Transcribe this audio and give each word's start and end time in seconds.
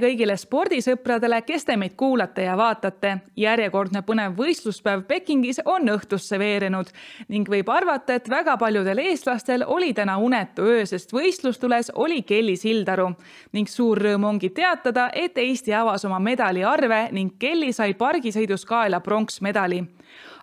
kõigile 0.00 0.36
spordisõpradele, 0.38 1.40
kes 1.46 1.64
te 1.64 1.76
meid 1.76 1.96
kuulate 1.96 2.42
ja 2.46 2.56
vaatate. 2.56 3.18
järjekordne 3.36 4.02
põnev 4.02 4.36
võistluspäev 4.36 5.02
Pekingis 5.08 5.60
on 5.64 5.88
õhtusse 5.88 6.38
veerenud 6.38 6.90
ning 7.28 7.48
võib 7.48 7.68
arvata, 7.68 8.14
et 8.14 8.28
väga 8.30 8.56
paljudel 8.56 8.98
eestlastel 8.98 9.64
oli 9.66 9.92
täna 9.94 10.18
unetu 10.18 10.62
öö, 10.62 10.86
sest 10.86 11.12
võistlustules 11.12 11.90
oli 11.94 12.22
Kelly 12.22 12.56
Sildaru 12.56 13.10
ning 13.52 13.68
suur 13.68 13.98
rõõm 13.98 14.24
ongi 14.24 14.50
teatada, 14.50 15.10
et 15.12 15.38
Eesti 15.38 15.74
avas 15.74 16.04
oma 16.04 16.18
medaliarve 16.18 17.08
ning 17.12 17.38
Kelly 17.38 17.72
sai 17.72 17.94
pargisõidus 17.94 18.64
kaela 18.64 19.00
pronksmedali 19.00 19.84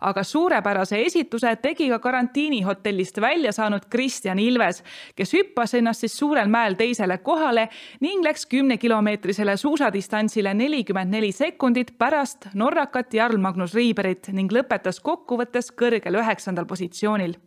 aga 0.04 0.24
suurepärase 0.24 1.00
esituse 1.06 1.56
tegi 1.62 1.88
ka 1.90 2.00
karantiinihotellist 2.04 3.22
välja 3.22 3.52
saanud 3.56 3.88
Kristjan 3.90 4.40
Ilves, 4.40 4.84
kes 5.16 5.34
hüppas 5.34 5.74
ennast 5.80 6.04
siis 6.04 6.18
suurel 6.18 6.52
mäel 6.52 6.76
teisele 6.80 7.18
kohale 7.24 7.70
ning 8.04 8.24
läks 8.26 8.46
kümnekilomeetrisele 8.52 9.58
suusadistantsile 9.58 10.54
nelikümmend 10.54 11.16
neli 11.16 11.32
sekundit 11.32 11.96
pärast 11.98 12.50
norrakat 12.54 13.14
Jarl 13.14 13.38
Magnus 13.38 13.74
Riiberit 13.74 14.30
ning 14.34 14.52
lõpetas 14.52 15.00
kokkuvõttes 15.04 15.72
kõrgel 15.72 16.22
üheksandal 16.22 16.68
positsioonil 16.70 17.38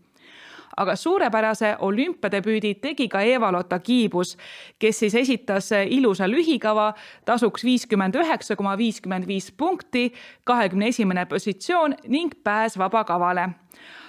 aga 0.76 0.96
suurepärase 0.96 1.76
olümpiadebüüdi 1.80 2.74
tegi 2.80 3.08
ka 3.08 3.22
Eva-Lotta 3.22 3.78
Kiibus, 3.78 4.36
kes 4.78 4.98
siis 4.98 5.14
esitas 5.14 5.70
ilusa 5.88 6.28
lühikava, 6.28 6.92
tasuks 7.24 7.64
viiskümmend 7.64 8.14
üheksa 8.14 8.56
koma 8.56 8.76
viiskümmend 8.78 9.26
viis 9.28 9.50
punkti, 9.52 10.12
kahekümne 10.44 10.88
esimene 10.88 11.26
positsioon 11.26 11.96
ning 12.08 12.34
pääs 12.44 12.78
vabakavale 12.78 13.48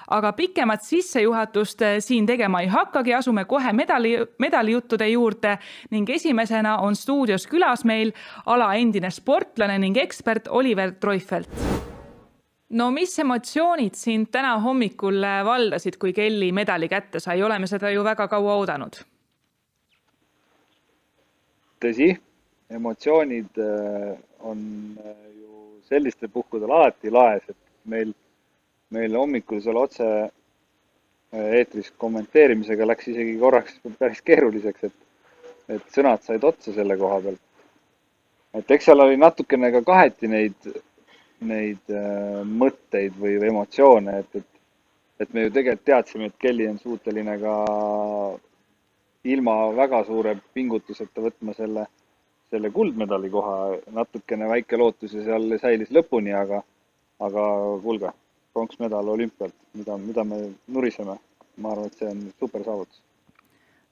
aga 0.07 0.31
pikemat 0.33 0.83
sissejuhatust 0.87 1.81
siin 1.99 2.25
tegema 2.25 2.61
ei 2.63 2.69
hakkagi, 2.71 3.13
asume 3.13 3.45
kohe 3.45 3.73
medali, 3.73 4.15
medalijuttude 4.39 5.09
juurde 5.09 5.57
ning 5.91 6.09
esimesena 6.09 6.77
on 6.77 6.95
stuudios 6.95 7.47
külas 7.47 7.83
meil 7.85 8.13
ala 8.45 8.73
endine 8.79 9.11
sportlane 9.11 9.79
ning 9.83 9.99
ekspert 9.99 10.47
Oliver 10.47 10.95
Treufelt 10.95 11.96
no 12.69 12.91
mis 12.91 13.19
emotsioonid 13.19 13.95
sind 13.95 14.31
täna 14.31 14.57
hommikul 14.63 15.21
valdasid, 15.45 15.97
kui 15.99 16.13
Kelly 16.13 16.51
medali 16.51 16.89
kätte 16.91 17.19
sai, 17.23 17.41
oleme 17.43 17.67
seda 17.67 17.91
ju 17.91 18.03
väga 18.03 18.27
kaua 18.27 18.57
oodanud. 18.61 18.99
tõsi, 21.77 22.07
emotsioonid 22.73 23.59
äh, 23.61 24.15
on 24.39 24.61
äh, 24.97 25.11
ju 25.37 25.81
sellistel 25.85 26.29
puhkudel 26.33 26.71
alati 26.73 27.11
laes, 27.13 27.43
et 27.49 27.57
meil, 27.85 28.15
meil 28.89 29.13
hommikul 29.13 29.61
seal 29.61 29.77
otse 29.77 30.07
äh, 30.23 30.31
eetris 31.59 31.91
kommenteerimisega 32.01 32.87
läks 32.87 33.11
isegi 33.13 33.37
korraks 33.37 33.77
päris 33.99 34.23
keeruliseks, 34.25 34.89
et, 34.89 34.97
et 35.77 35.93
sõnad 35.93 36.25
said 36.25 36.43
otsa 36.49 36.73
selle 36.73 36.97
koha 36.97 37.21
pealt. 37.27 37.43
et 38.57 38.71
eks 38.71 38.89
seal 38.89 39.05
oli 39.05 39.21
natukene 39.21 39.69
ka 39.71 39.83
kaheti 39.85 40.33
neid 40.33 40.71
neid 41.45 41.93
äh, 41.93 42.41
mõtteid 42.43 43.17
või 43.19 43.37
emotsioone, 43.49 44.19
et, 44.23 44.35
et, 44.41 44.61
et 45.21 45.33
me 45.33 45.45
ju 45.45 45.53
tegelikult 45.53 45.85
teadsime, 45.85 46.29
et 46.29 46.37
Kelly 46.41 46.67
on 46.69 46.79
suuteline 46.81 47.37
ka 47.41 47.55
ilma 49.27 49.55
väga 49.75 50.03
suure 50.07 50.37
pingutuseta 50.53 51.21
võtma 51.21 51.53
selle, 51.57 51.87
selle 52.49 52.71
kuldmedali 52.71 53.29
koha. 53.29 53.57
natukene 53.93 54.47
väike 54.49 54.77
lootus 54.77 55.13
ja 55.13 55.25
seal 55.25 55.57
säilis 55.61 55.91
lõpuni, 55.91 56.33
aga, 56.33 56.61
aga 57.19 57.47
kuulge, 57.83 58.13
pronksmedal 58.53 59.13
olümpialt, 59.15 59.55
mida, 59.73 59.97
mida 59.97 60.23
me 60.23 60.43
nuriseme. 60.67 61.19
ma 61.57 61.71
arvan, 61.73 61.87
et 61.89 61.97
see 61.97 62.05
on 62.05 62.19
super 62.39 62.63
saavutus 62.63 63.01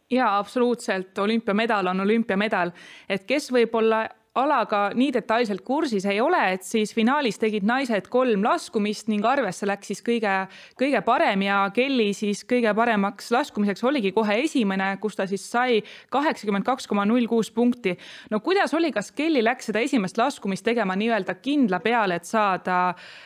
jaa, 0.10 0.38
absoluutselt, 0.38 1.18
olümpiamedal 1.18 1.88
on 1.88 2.00
olümpiamedal, 2.00 2.72
et 3.10 3.24
kes 3.26 3.50
võib-olla 3.52 4.04
alaga 4.36 4.90
nii 4.96 5.14
detailselt 5.16 5.64
kursis 5.66 6.06
ei 6.10 6.20
ole, 6.22 6.40
et 6.56 6.64
siis 6.68 6.92
finaalis 6.96 7.40
tegid 7.40 7.64
naised 7.68 8.10
kolm 8.12 8.44
laskumist 8.44 9.08
ning 9.12 9.26
arvesse 9.26 9.68
läks 9.68 9.92
siis 9.92 10.04
kõige, 10.06 10.34
kõige 10.80 11.02
parem 11.08 11.46
ja 11.46 11.62
Kelly 11.76 12.12
siis 12.18 12.44
kõige 12.48 12.74
paremaks 12.76 13.32
laskumiseks 13.32 13.84
oligi 13.88 14.12
kohe 14.16 14.38
esimene, 14.44 14.92
kus 15.02 15.16
ta 15.16 15.28
siis 15.30 15.46
sai 15.52 15.80
kaheksakümmend 16.12 16.68
kaks 16.68 16.88
koma 16.92 17.08
null 17.08 17.30
kuus 17.32 17.52
punkti. 17.52 17.96
no 18.32 18.40
kuidas 18.44 18.74
oli, 18.74 18.92
kas 18.92 19.12
Kelly 19.16 19.44
läks 19.44 19.72
seda 19.72 19.80
esimest 19.80 20.20
laskumist 20.20 20.66
tegema 20.68 20.96
nii-öelda 21.00 21.38
kindla 21.40 21.80
peale, 21.80 22.20
et 22.20 22.28
saada 22.28 22.80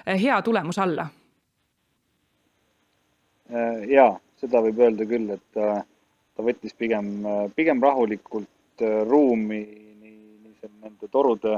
eh, 0.06 0.20
hea 0.22 0.42
tulemus 0.46 0.80
alla? 0.80 1.10
Äh, 3.50 3.86
ja 3.90 4.12
seda 4.38 4.62
võib 4.62 4.78
öelda 4.86 5.10
küll, 5.10 5.34
et 5.34 5.58
äh, 5.58 5.82
ta 6.38 6.46
võttis 6.46 6.78
pigem, 6.78 7.26
pigem 7.58 7.82
rahulikult 7.84 8.48
ruumi 9.10 9.89
nende 10.68 11.08
torude 11.12 11.58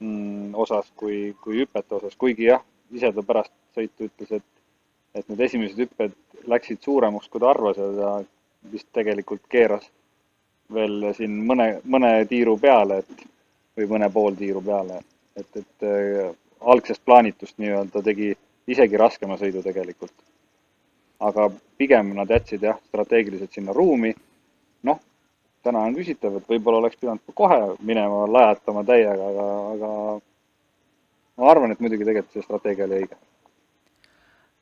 mm, 0.00 0.54
osas 0.54 0.90
kui, 0.96 1.34
kui 1.42 1.62
hüpete 1.62 1.98
osas, 1.98 2.16
kuigi 2.16 2.48
jah, 2.50 2.64
ise 2.94 3.12
ta 3.12 3.22
pärast 3.22 3.52
sõitu 3.76 4.08
ütles, 4.08 4.32
et, 4.40 4.48
et 5.14 5.28
need 5.28 5.44
esimesed 5.46 5.84
hüpped 5.84 6.16
läksid 6.48 6.82
suuremaks, 6.82 7.28
kui 7.28 7.42
ta 7.42 7.52
arvas 7.52 7.78
ja 7.78 7.88
ta 7.96 8.12
vist 8.72 8.88
tegelikult 8.92 9.44
keeras 9.50 9.86
veel 10.74 11.12
siin 11.16 11.38
mõne, 11.48 11.78
mõne 11.84 12.12
tiiru 12.28 12.58
peale, 12.60 13.00
et 13.02 13.24
või 13.78 13.88
mõne 13.94 14.10
pool 14.12 14.36
tiiru 14.36 14.60
peale, 14.64 15.00
et, 15.38 15.48
et 15.56 15.86
äh, 15.86 16.32
algsest 16.60 17.04
plaanitust 17.06 17.58
nii-öelda 17.62 18.02
tegi 18.02 18.32
isegi 18.68 18.98
raskema 19.00 19.38
sõidu 19.40 19.62
tegelikult. 19.62 20.14
aga 21.18 21.48
pigem 21.78 22.12
nad 22.14 22.30
jätsid 22.30 22.62
jah, 22.62 22.76
strateegiliselt 22.90 23.52
sinna 23.52 23.72
ruumi. 23.74 24.12
Täna 25.62 25.84
on 25.86 25.96
küsitav, 25.96 26.38
et 26.38 26.50
võib-olla 26.50 26.82
oleks 26.82 26.98
pidanud 27.00 27.34
kohe 27.34 27.58
minema 27.84 28.26
lajatama 28.30 28.84
täiega, 28.86 29.32
aga, 29.32 29.48
aga 29.72 29.90
ma 31.38 31.50
arvan, 31.50 31.72
et 31.72 31.80
muidugi 31.82 32.06
tegelikult 32.06 32.36
see 32.36 32.46
strateegia 32.46 32.86
oli 32.86 33.02
õige. 33.02 33.18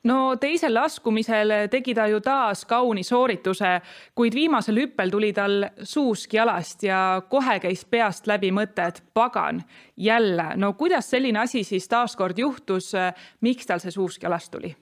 no 0.07 0.17
teisel 0.39 0.73
laskumisel 0.73 1.53
tegi 1.71 1.93
ta 1.95 2.07
ju 2.07 2.21
taas 2.23 2.65
kauni 2.65 3.03
soorituse, 3.03 3.73
kuid 4.15 4.35
viimasel 4.35 4.79
hüppel 4.83 5.11
tuli 5.11 5.33
tal 5.33 5.65
suusk 5.83 6.33
jalast 6.33 6.83
ja 6.83 7.21
kohe 7.29 7.59
käis 7.59 7.85
peast 7.85 8.27
läbi 8.27 8.51
mõte, 8.51 8.87
et 8.87 9.03
pagan, 9.13 9.63
jälle, 9.97 10.51
no 10.55 10.73
kuidas 10.73 11.09
selline 11.09 11.39
asi 11.45 11.63
siis 11.63 11.87
taaskord 11.87 12.37
juhtus, 12.39 12.93
miks 13.41 13.65
tal 13.65 13.83
see 13.83 13.91
suusk 13.91 14.23
jalast 14.23 14.51
tuli? 14.51 14.75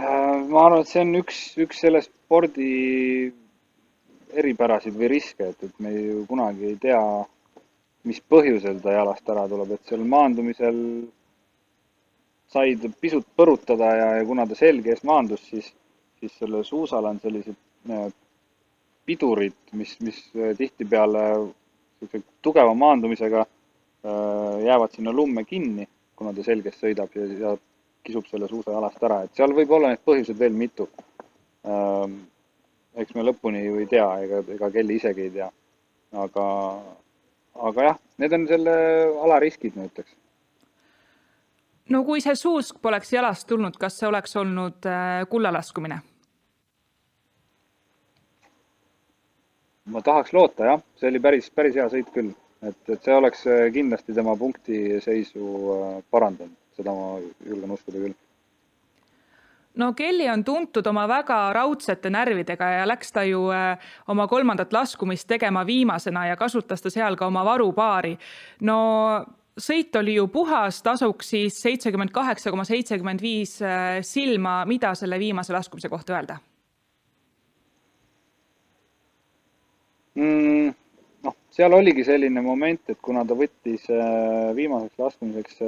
Äh, 0.00 0.29
ma 0.48 0.64
arvan, 0.66 0.82
et 0.82 0.90
see 0.90 1.02
on 1.04 1.14
üks, 1.20 1.38
üks 1.60 1.82
selle 1.84 2.02
spordi 2.04 2.70
eripärasid 4.40 4.96
või 4.96 5.10
riske, 5.10 5.50
et, 5.52 5.62
et 5.66 5.82
me 5.82 5.92
ju 5.94 6.24
kunagi 6.28 6.70
ei 6.70 6.76
tea, 6.80 7.00
mis 8.08 8.20
põhjusel 8.32 8.80
ta 8.82 8.94
jalast 8.94 9.28
ära 9.32 9.46
tuleb, 9.50 9.74
et 9.74 9.90
seal 9.90 10.04
maandumisel 10.08 10.78
sai 12.50 12.74
ta 12.80 12.90
pisut 13.00 13.26
põrutada 13.36 13.92
ja, 13.94 14.08
ja 14.18 14.26
kuna 14.26 14.46
ta 14.48 14.58
selge 14.58 14.94
ees 14.94 15.02
maandus, 15.06 15.42
siis, 15.50 15.70
siis 16.18 16.34
sellel 16.40 16.64
suusal 16.66 17.06
on 17.10 17.20
sellised 17.22 17.58
äh, 17.90 18.08
pidurid, 19.06 19.58
mis, 19.78 19.96
mis 20.04 20.22
äh, 20.34 20.54
tihtipeale 20.58 21.24
tugeva 22.40 22.72
maandumisega 22.74 23.44
jäävad 24.64 24.94
sinna 24.96 25.12
lumme 25.12 25.44
kinni, 25.44 25.84
kuna 26.16 26.32
ta 26.32 26.40
selges 26.40 26.78
sõidab 26.80 27.12
ja, 27.12 27.26
ja 27.42 27.50
kisub 28.04 28.26
selle 28.30 28.48
suusa 28.48 28.74
jalast 28.74 29.02
ära, 29.04 29.22
et 29.24 29.36
seal 29.36 29.54
võib 29.56 29.72
olla 29.76 29.92
neid 29.92 30.02
põhjuseid 30.06 30.38
veel 30.38 30.56
mitu. 30.56 30.88
Ähm, 31.68 32.20
eks 33.00 33.14
me 33.14 33.24
lõpuni 33.26 33.64
ju 33.64 33.80
ei 33.80 33.88
tea, 33.90 34.06
ega, 34.24 34.40
ega 34.56 34.70
Kelly 34.74 34.96
isegi 35.00 35.28
ei 35.28 35.34
tea. 35.34 35.50
aga, 36.20 36.44
aga 37.68 37.82
jah, 37.84 37.98
need 38.18 38.32
on 38.34 38.46
selle 38.48 38.72
ala 39.22 39.38
riskid, 39.42 39.76
ma 39.76 39.86
ütleks. 39.86 40.16
no 41.94 42.02
kui 42.04 42.22
see 42.24 42.34
suusk 42.34 42.80
poleks 42.82 43.12
jalast 43.12 43.46
tulnud, 43.48 43.76
kas 43.78 43.98
see 44.00 44.08
oleks 44.08 44.36
olnud 44.36 44.88
äh, 44.90 45.26
kullalaskumine? 45.30 46.00
ma 49.90 50.02
tahaks 50.06 50.32
loota 50.32 50.72
jah, 50.72 50.82
see 50.96 51.12
oli 51.12 51.20
päris, 51.20 51.50
päris 51.50 51.78
hea 51.78 51.86
sõit 51.92 52.10
küll, 52.14 52.32
et, 52.62 52.80
et 52.88 53.04
see 53.04 53.14
oleks 53.14 53.46
äh, 53.46 53.68
kindlasti 53.74 54.16
tema 54.16 54.34
punktiseisu 54.38 55.52
äh, 55.76 56.02
parandanud 56.10 56.59
seda 56.80 56.96
ma 56.96 57.14
julgen 57.46 57.76
uskuda 57.76 58.02
küll 58.06 58.18
no 59.74 59.92
Kelly 59.94 60.28
on 60.28 60.44
tuntud 60.44 60.86
oma 60.86 61.06
väga 61.08 61.38
raudsete 61.54 62.10
närvidega 62.10 62.70
ja 62.74 62.86
läks 62.88 63.12
ta 63.14 63.24
ju 63.24 63.46
äh, 63.54 63.78
oma 64.08 64.26
kolmandat 64.28 64.72
laskumist 64.72 65.28
tegema 65.28 65.64
viimasena 65.66 66.26
ja 66.26 66.36
kasutas 66.36 66.82
ta 66.82 66.90
seal 66.90 67.16
ka 67.16 67.26
oma 67.26 67.44
varupaari. 67.44 68.16
no 68.60 68.78
sõit 69.60 69.96
oli 69.98 70.14
ju 70.14 70.26
puhas, 70.28 70.82
tasuks 70.82 71.30
siis 71.34 71.62
seitsekümmend 71.62 72.10
kaheksa 72.10 72.50
koma 72.50 72.64
seitsekümmend 72.64 73.22
viis 73.22 73.60
äh, 73.62 74.00
silma, 74.02 74.64
mida 74.66 74.94
selle 74.94 75.18
viimase 75.18 75.52
laskumise 75.52 75.88
kohta 75.88 76.16
öelda 76.16 76.38
mm,? 80.14 80.74
noh, 81.22 81.36
seal 81.50 81.78
oligi 81.78 82.04
selline 82.04 82.42
moment, 82.42 82.82
et 82.88 82.98
kuna 83.02 83.24
ta 83.24 83.38
võttis 83.38 83.86
äh, 83.92 84.50
viimaseks 84.56 84.98
laskumiseks 84.98 85.62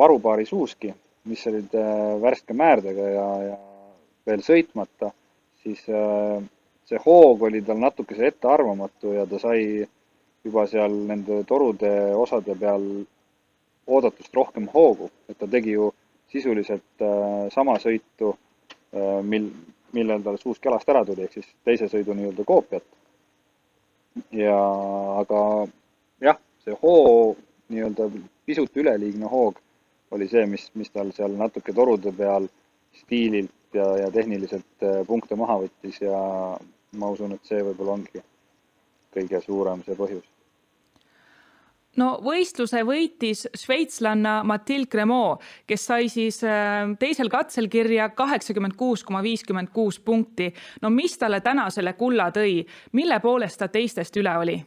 varupaari 0.00 0.46
suuski, 0.46 0.94
mis 1.28 1.46
olid 1.50 1.74
äh, 1.76 2.16
värske 2.22 2.56
määrdega 2.56 3.08
ja, 3.14 3.28
ja 3.50 3.56
veel 4.28 4.42
sõitmata, 4.44 5.12
siis 5.62 5.82
äh, 5.92 6.40
see 6.88 7.00
hoog 7.04 7.44
oli 7.48 7.60
tal 7.66 7.80
natukese 7.82 8.30
ettearvamatu 8.30 9.14
ja 9.18 9.26
ta 9.28 9.40
sai 9.42 9.86
juba 10.44 10.64
seal 10.70 10.94
nende 11.10 11.42
torude 11.48 11.90
osade 12.16 12.56
peal 12.60 12.86
oodatust 13.90 14.34
rohkem 14.34 14.70
hoogu, 14.72 15.10
et 15.28 15.36
ta 15.38 15.48
tegi 15.50 15.76
ju 15.76 15.90
sisuliselt 16.32 17.04
äh, 17.04 17.50
sama 17.54 17.76
sõitu 17.82 18.36
mil, 19.22 19.44
millel 19.94 20.22
tal 20.24 20.34
suusk 20.38 20.64
jalast 20.66 20.88
ära 20.90 21.04
tuli, 21.06 21.22
ehk 21.22 21.36
siis 21.36 21.46
teise 21.62 21.86
sõidu 21.92 22.16
nii-öelda 22.18 22.42
koopiat. 22.46 22.82
ja 24.34 24.56
aga 25.20 25.42
jah, 26.26 26.40
see 26.64 26.74
hoo 26.82 27.36
nii-öelda 27.70 28.08
pisut 28.48 28.80
üleliigne 28.82 29.30
hoog 29.30 29.60
oli 30.10 30.28
see, 30.28 30.46
mis, 30.46 30.70
mis 30.74 30.90
tal 30.90 31.12
seal 31.16 31.36
natuke 31.38 31.74
torude 31.76 32.12
peal 32.16 32.48
stiililt 33.02 33.74
ja, 33.74 33.86
ja 34.04 34.10
tehniliselt 34.10 34.86
äh, 34.86 35.00
punkte 35.06 35.38
maha 35.38 35.60
võttis 35.64 36.00
ja 36.02 36.18
ma 36.98 37.14
usun, 37.14 37.36
et 37.36 37.46
see 37.46 37.62
võib-olla 37.62 37.98
ongi 37.98 38.22
kõige 39.14 39.40
suurem 39.44 39.82
see 39.86 39.98
põhjus 39.98 40.26
no 41.98 42.10
võistluse 42.24 42.82
võitis 42.86 43.46
šveitslanna 43.56 44.40
Mathilde 44.46 44.90
Cremot, 44.90 45.42
kes 45.66 45.86
sai 45.90 46.10
siis 46.12 46.42
äh, 46.46 46.90
teisel 46.98 47.30
katsel 47.32 47.70
kirja 47.72 48.10
kaheksakümmend 48.14 48.76
kuus 48.78 49.04
koma 49.06 49.22
viiskümmend 49.26 49.72
kuus 49.74 50.00
punkti. 50.00 50.52
no 50.82 50.90
mis 50.90 51.18
talle 51.18 51.40
täna 51.40 51.70
selle 51.70 51.94
kulla 51.98 52.30
tõi, 52.34 52.60
mille 52.92 53.20
poolest 53.20 53.58
ta 53.62 53.68
teistest 53.68 54.16
üle 54.16 54.36
oli? 54.38 54.58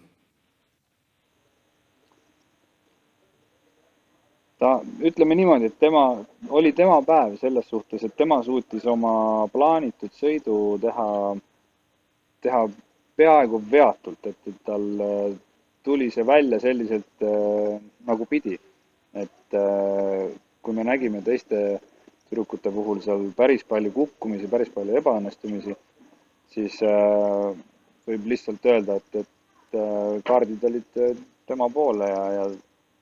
Ta, 4.63 4.73
ütleme 5.03 5.35
niimoodi, 5.35 5.67
et 5.67 5.79
tema, 5.79 6.03
oli 6.49 6.71
tema 6.71 7.01
päev 7.03 7.35
selles 7.41 7.67
suhtes, 7.67 8.03
et 8.03 8.15
tema 8.15 8.39
suutis 8.45 8.85
oma 8.87 9.13
plaanitud 9.51 10.13
sõidu 10.15 10.59
teha, 10.81 11.07
teha 12.45 12.61
peaaegu 13.19 13.59
veatult, 13.71 14.31
et, 14.31 14.39
et 14.47 14.61
tal 14.65 14.87
tuli 15.83 16.07
see 16.15 16.23
välja 16.27 16.61
selliselt 16.63 17.25
äh, 17.27 17.81
nagu 18.07 18.25
pidi. 18.25 18.59
et 19.13 19.53
äh, 19.53 20.31
kui 20.63 20.73
me 20.73 20.83
nägime 20.87 21.19
teiste 21.21 21.57
tüdrukute 22.29 22.71
puhul 22.71 23.01
seal 23.03 23.27
päris 23.37 23.61
palju 23.67 23.91
kukkumisi, 23.93 24.47
päris 24.49 24.71
palju 24.73 24.95
ebaõnnestumisi, 24.97 25.75
siis 26.55 26.79
äh, 26.87 27.51
võib 28.07 28.29
lihtsalt 28.31 28.65
öelda, 28.65 28.97
et, 28.97 29.23
et 29.23 29.77
äh, 29.77 30.21
kaardid 30.25 30.63
olid 30.69 31.01
äh, 31.03 31.17
tema 31.47 31.69
poole 31.69 32.09
ja, 32.09 32.23
ja 32.39 32.47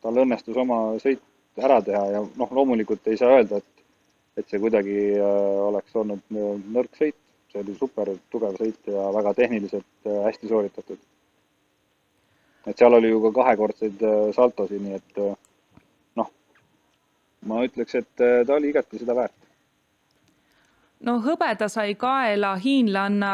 tal 0.01 0.19
õnnestus 0.25 0.57
oma 0.57 0.81
sõit 1.03 1.21
ära 1.59 1.81
teha 1.83 2.03
ja 2.13 2.21
noh, 2.23 2.53
loomulikult 2.55 3.07
ei 3.11 3.19
saa 3.19 3.37
öelda, 3.37 3.59
et, 3.59 3.85
et 4.39 4.47
see 4.47 4.61
kuidagi 4.63 4.97
äh, 5.17 5.57
oleks 5.67 5.95
olnud 5.99 6.23
nõrk 6.31 6.95
sõit, 6.99 7.17
see 7.51 7.63
oli 7.63 7.75
super 7.79 8.13
tugev 8.31 8.55
sõit 8.59 8.91
ja 8.91 9.09
väga 9.15 9.33
tehniliselt 9.41 10.07
äh, 10.07 10.21
hästi 10.27 10.51
sooritatud. 10.51 11.01
Et 12.69 12.77
seal 12.77 12.93
oli 12.93 13.09
ju 13.09 13.19
ka 13.25 13.33
kahekordseid 13.41 14.03
äh, 14.05 14.17
saltosid, 14.37 14.83
nii 14.85 14.99
et 14.99 15.21
noh, 16.19 16.31
ma 17.49 17.63
ütleks, 17.67 17.97
et 17.99 18.11
ta 18.21 18.57
oli 18.57 18.71
igati 18.71 19.01
seda 19.01 19.17
väärt 19.17 19.40
no 21.07 21.17
hõbeda 21.23 21.67
sai 21.71 21.95
kaela 21.99 22.53
hiinlanna 22.61 23.31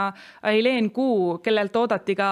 Aileen 0.47 0.89
Kuu, 0.91 1.37
kellelt 1.43 1.75
oodati 1.75 2.15
ka 2.15 2.29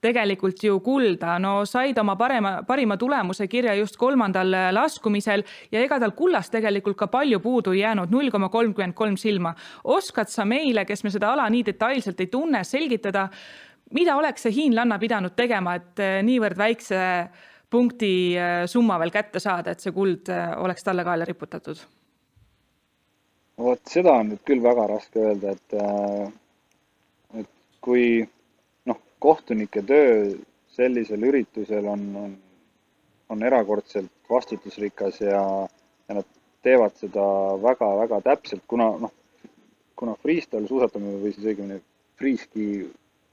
tegelikult 0.00 0.62
ju 0.62 0.80
kulda. 0.80 1.38
no 1.38 1.64
said 1.64 1.98
oma 1.98 2.16
parema, 2.16 2.62
parima 2.66 2.96
tulemuse 2.96 3.48
kirja 3.48 3.74
just 3.74 3.96
kolmandal 3.96 4.54
laskumisel 4.72 5.44
ja 5.72 5.80
ega 5.80 6.00
tal 6.00 6.12
kullast 6.16 6.52
tegelikult 6.52 6.96
ka 6.96 7.06
palju 7.06 7.40
puudu 7.40 7.72
ei 7.72 7.80
jäänud, 7.80 8.10
null 8.10 8.30
koma 8.30 8.48
kolmkümmend 8.48 8.94
kolm 8.94 9.16
silma. 9.16 9.54
oskad 9.84 10.28
sa 10.28 10.44
meile, 10.44 10.84
kes 10.84 11.04
me 11.04 11.10
seda 11.10 11.32
ala 11.32 11.48
nii 11.50 11.64
detailselt 11.66 12.20
ei 12.20 12.26
tunne, 12.26 12.64
selgitada, 12.64 13.28
mida 13.94 14.16
oleks 14.16 14.46
see 14.46 14.54
hiinlanna 14.54 14.98
pidanud 14.98 15.36
tegema, 15.36 15.76
et 15.78 16.02
eh, 16.02 16.18
niivõrd 16.26 16.58
väikse 16.58 17.02
punkti 17.70 18.10
eh, 18.38 18.64
summa 18.70 18.98
veel 19.02 19.12
kätte 19.14 19.42
saada, 19.42 19.74
et 19.74 19.84
see 19.84 19.94
kuld 19.94 20.30
eh, 20.32 20.48
oleks 20.62 20.86
talle 20.86 21.04
kaela 21.06 21.28
riputatud? 21.28 21.82
Vot 23.58 23.80
seda 23.88 24.12
on 24.20 24.32
nüüd 24.32 24.42
küll 24.48 24.62
väga 24.64 24.86
raske 24.90 25.22
öelda, 25.30 25.54
et, 25.56 25.76
et 27.40 27.50
kui 27.84 28.20
noh, 28.88 28.98
kohtunike 29.22 29.82
töö 29.86 30.34
sellisel 30.76 31.24
üritusel 31.24 31.88
on, 31.88 32.02
on, 32.20 32.34
on 33.32 33.44
erakordselt 33.48 34.12
vastutusrikas 34.30 35.22
ja, 35.24 35.42
ja 36.08 36.18
nad 36.18 36.28
teevad 36.66 36.96
seda 37.00 37.24
väga-väga 37.62 38.20
täpselt, 38.26 38.64
kuna 38.68 38.90
noh, 39.06 39.14
kuna 39.96 40.14
freestyle 40.20 40.68
suusatamine 40.68 41.20
või 41.22 41.32
siis 41.32 41.48
õigemini 41.48 41.80
freeski 42.20 42.66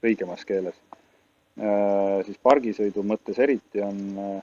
õigemas 0.04 0.44
keeles. 0.48 0.76
Äh, 1.60 2.24
siis 2.26 2.40
pargisõidu 2.42 3.04
mõttes 3.06 3.38
eriti 3.42 3.82
on, 3.84 4.00
äh, 4.18 4.40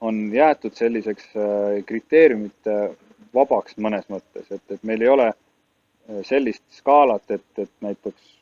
on 0.00 0.22
jäetud 0.34 0.74
selliseks 0.78 1.28
äh, 1.36 1.76
kriteeriumite 1.86 2.78
vabaks 3.34 3.76
mõnes 3.78 4.06
mõttes, 4.10 4.50
et, 4.50 4.62
et 4.70 4.82
meil 4.82 5.02
ei 5.02 5.08
ole 5.08 5.32
sellist 6.26 6.62
skaalat, 6.74 7.30
et, 7.30 7.46
et 7.58 7.70
näiteks 7.80 8.36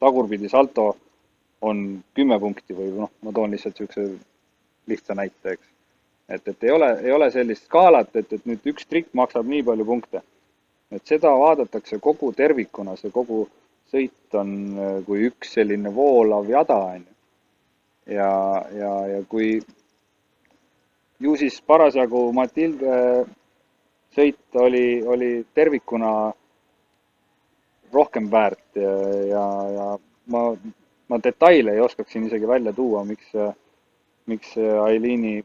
tagurpidi 0.00 0.48
salto 0.48 0.96
on 1.62 2.02
kümme 2.14 2.38
punkti 2.40 2.74
või 2.76 2.90
noh, 2.96 3.10
ma 3.22 3.32
toon 3.32 3.52
lihtsalt 3.54 3.78
niisuguse 3.78 4.16
lihtsa 4.90 5.14
näite, 5.14 5.56
eks. 5.56 5.68
et, 6.28 6.48
et 6.48 6.64
ei 6.64 6.72
ole, 6.74 6.88
ei 7.04 7.12
ole 7.12 7.30
sellist 7.30 7.68
skaalat, 7.68 8.16
et, 8.16 8.32
et 8.32 8.46
nüüd 8.48 8.70
üks 8.72 8.88
trikk 8.88 9.12
maksab 9.14 9.46
nii 9.46 9.62
palju 9.68 9.86
punkte. 9.86 10.22
et 10.92 11.06
seda 11.08 11.30
vaadatakse 11.38 11.98
kogu 12.04 12.32
tervikuna, 12.36 12.96
see 12.96 13.12
kogu 13.14 13.46
sõit 13.92 14.36
on 14.36 14.50
äh, 14.78 14.96
kui 15.06 15.28
üks 15.28 15.54
selline 15.54 15.92
voolav 15.94 16.50
jada, 16.50 16.80
on 16.96 17.04
ju. 17.04 17.14
ja, 18.16 18.32
ja, 18.74 18.92
ja 19.14 19.22
kui 19.28 19.60
ju 21.22 21.36
siis 21.38 21.60
parasjagu 21.62 22.24
Matilde 22.34 23.24
sõit 24.16 24.60
oli, 24.60 25.02
oli 25.06 25.30
tervikuna 25.54 26.32
rohkem 27.92 28.28
väärt 28.32 28.80
ja, 28.80 28.92
ja, 29.28 29.44
ja 29.76 29.86
ma, 30.32 30.42
ma 31.08 31.18
detaile 31.24 31.76
ei 31.76 31.80
oskaks 31.84 32.12
siin 32.12 32.26
isegi 32.28 32.48
välja 32.48 32.72
tuua, 32.72 33.04
miks, 33.04 33.32
miks 34.26 34.54
Ailiini 34.84 35.40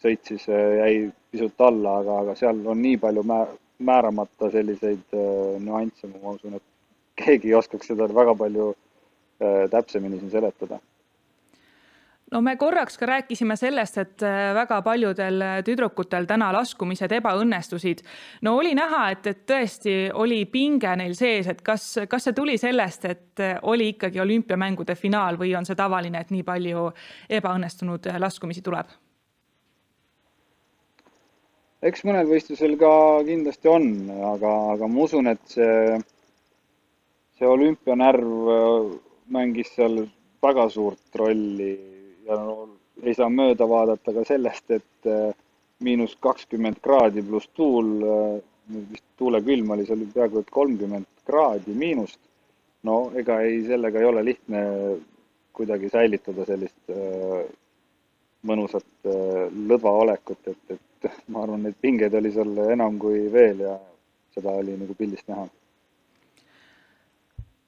sõit 0.00 0.24
siis 0.24 0.46
jäi 0.48 1.10
pisut 1.30 1.60
alla, 1.60 1.98
aga, 2.00 2.20
aga 2.24 2.36
seal 2.38 2.62
on 2.66 2.80
nii 2.82 2.96
palju 3.00 3.24
määramata 3.80 4.50
selliseid 4.52 5.16
äh, 5.16 5.56
nüansse, 5.62 6.08
ma 6.12 6.34
usun, 6.34 6.56
et 6.58 6.64
keegi 7.20 7.52
ei 7.52 7.58
oskaks 7.58 7.92
seda 7.92 8.08
väga 8.14 8.34
palju 8.36 8.70
äh, 8.72 9.66
täpsemini 9.72 10.20
siin 10.20 10.32
seletada 10.32 10.80
no 12.30 12.40
me 12.40 12.56
korraks 12.56 12.98
ka 12.98 13.06
rääkisime 13.06 13.56
sellest, 13.56 13.98
et 13.98 14.22
äh, 14.22 14.52
väga 14.54 14.80
paljudel 14.86 15.42
tüdrukutel 15.66 16.28
täna 16.30 16.52
laskumised 16.54 17.12
ebaõnnestusid. 17.18 18.04
no 18.42 18.56
oli 18.56 18.74
näha, 18.74 19.10
et, 19.10 19.26
et 19.26 19.42
tõesti 19.46 19.96
oli 20.14 20.44
pinge 20.46 20.94
neil 20.96 21.14
sees, 21.18 21.48
et 21.48 21.62
kas, 21.62 21.92
kas 22.08 22.28
see 22.28 22.36
tuli 22.36 22.58
sellest, 22.58 23.04
et 23.04 23.44
äh, 23.44 23.58
oli 23.62 23.90
ikkagi 23.94 24.20
olümpiamängude 24.20 24.94
finaal 24.94 25.38
või 25.40 25.54
on 25.58 25.66
see 25.66 25.78
tavaline, 25.78 26.20
et 26.20 26.30
nii 26.30 26.42
palju 26.46 26.90
ebaõnnestunud 27.40 28.12
laskumisi 28.18 28.62
tuleb? 28.62 28.90
eks 31.80 32.02
mõnel 32.04 32.26
võistlusel 32.28 32.74
ka 32.76 32.90
kindlasti 33.24 33.68
on, 33.72 33.86
aga, 34.34 34.50
aga 34.74 34.88
ma 34.88 35.04
usun, 35.06 35.30
et 35.30 35.46
see 35.48 36.00
see 37.40 37.48
olümpianärv 37.48 38.48
äh, 38.52 38.90
mängis 39.32 39.72
seal 39.72 40.02
väga 40.44 40.68
suurt 40.68 41.16
rolli 41.16 41.70
ja 42.30 42.38
no, 42.38 42.68
ei 43.02 43.14
saa 43.16 43.28
mööda 43.32 43.66
vaadata 43.68 44.14
ka 44.14 44.24
sellest, 44.28 44.66
et 44.76 45.10
äh, 45.10 45.30
miinus 45.84 46.16
kakskümmend 46.22 46.80
kraadi 46.84 47.24
pluss 47.26 47.50
tuul, 47.56 47.92
äh, 48.06 48.34
vist 48.90 49.06
tuulekülm 49.18 49.72
oli 49.74 49.86
seal 49.88 50.04
peaaegu 50.14 50.42
et 50.44 50.52
kolmkümmend 50.54 51.08
kraadi 51.26 51.76
miinust. 51.76 52.20
no 52.86 53.10
ega 53.20 53.40
ei, 53.44 53.58
sellega 53.66 54.00
ei 54.00 54.06
ole 54.08 54.22
lihtne 54.24 54.60
kuidagi 55.52 55.90
säilitada 55.92 56.46
sellist 56.48 56.92
mõnusat 58.48 59.08
lõdva 59.68 59.92
olekut, 60.04 60.48
et, 60.48 60.78
et 60.78 61.10
ma 61.28 61.42
arvan, 61.42 61.66
et 61.68 61.76
pingeid 61.82 62.14
oli 62.16 62.32
seal 62.32 62.56
enam 62.72 62.96
kui 63.02 63.26
veel 63.32 63.60
ja 63.66 63.74
seda 64.32 64.54
oli 64.62 64.78
nagu 64.80 64.96
pildist 64.96 65.28
näha 65.28 65.44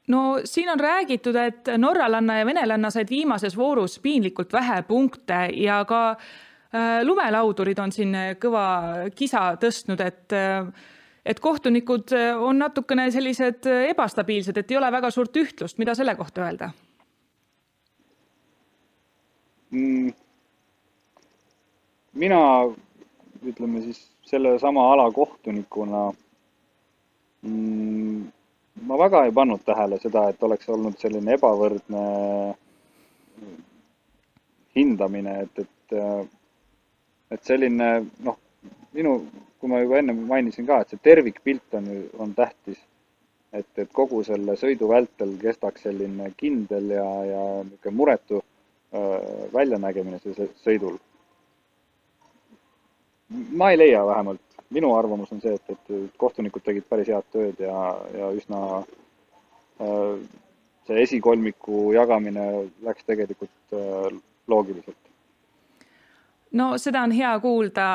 no 0.09 0.41
siin 0.45 0.71
on 0.71 0.81
räägitud, 0.81 1.37
et 1.37 1.69
norralanna 1.79 2.39
ja 2.39 2.47
venelanna 2.47 2.91
said 2.91 3.11
viimases 3.11 3.57
voorus 3.57 3.99
piinlikult 4.03 4.53
vähe 4.53 4.83
punkte 4.83 5.49
ja 5.55 5.85
ka 5.85 6.11
äh, 6.11 7.03
lumelaudurid 7.05 7.79
on 7.79 7.93
siin 7.93 8.17
kõva 8.43 8.65
kisa 9.15 9.53
tõstnud, 9.61 10.01
et 10.01 10.33
äh, 10.33 10.67
et 11.23 11.39
kohtunikud 11.41 12.11
on 12.43 12.59
natukene 12.59 13.05
sellised 13.15 13.69
ebastabiilsed, 13.89 14.57
et 14.59 14.71
ei 14.71 14.77
ole 14.77 14.89
väga 14.91 15.11
suurt 15.15 15.37
ühtlust, 15.39 15.79
mida 15.79 15.95
selle 15.95 16.17
kohta 16.19 16.43
öelda 16.43 16.73
mm.? 19.71 20.13
mina, 22.13 22.41
ütleme 23.47 23.83
siis 23.87 24.03
sellesama 24.27 24.93
ala 24.93 25.11
kohtunikuna 25.13 26.13
mm, 27.43 28.27
ma 28.87 28.99
väga 28.99 29.25
ei 29.25 29.33
pannud 29.33 29.63
tähele 29.65 29.99
seda, 30.03 30.29
et 30.29 30.43
oleks 30.43 30.69
olnud 30.69 30.99
selline 30.99 31.37
ebavõrdne 31.37 32.05
hindamine, 34.77 35.35
et, 35.47 35.65
et, 35.65 36.29
et 37.37 37.45
selline 37.45 37.91
noh, 38.25 38.39
minu, 38.97 39.19
kui 39.61 39.71
ma 39.71 39.83
juba 39.83 40.01
enne 40.01 40.15
mainisin 40.17 40.67
ka, 40.69 40.81
et 40.83 40.93
see 40.93 41.05
tervikpilt 41.05 41.77
on 41.79 41.91
on 42.19 42.35
tähtis. 42.35 42.81
et, 43.53 43.69
et 43.77 43.91
kogu 43.93 44.23
selle 44.25 44.55
sõidu 44.57 44.87
vältel 44.89 45.35
kestaks 45.41 45.83
selline 45.85 46.31
kindel 46.41 46.87
ja, 46.95 47.09
ja 47.29 47.43
niisugune 47.67 47.97
muretu 47.97 48.39
äh, 48.41 49.51
väljanägemine 49.53 50.21
see 50.23 50.47
sõidul. 50.65 50.97
ma 53.61 53.71
ei 53.71 53.79
leia 53.79 54.07
vähemalt, 54.07 54.41
minu 54.73 54.95
arvamus 54.97 55.33
on 55.33 55.43
see, 55.43 55.55
et, 55.55 55.77
et 55.77 56.17
kohtunikud 56.21 56.65
tegid 56.65 56.89
päris 56.89 57.11
head 57.13 57.29
tööd 57.35 57.61
ja, 57.63 57.79
ja 58.17 58.33
üsna 58.37 58.65
äh, 58.81 60.19
see 60.89 61.07
esikolmiku 61.07 61.93
jagamine 61.97 62.49
läks 62.85 63.07
tegelikult 63.09 63.77
äh, 63.77 64.11
loogiliselt. 64.51 64.99
no 66.53 66.75
seda 66.81 67.05
on 67.07 67.15
hea 67.17 67.33
kuulda 67.41 67.87